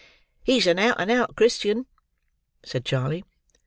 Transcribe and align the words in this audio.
"He's 0.41 0.65
an 0.65 0.79
out 0.79 0.99
and 0.99 1.11
out 1.11 1.35
Christian," 1.35 1.85
said 2.63 2.83
Charley. 2.85 3.23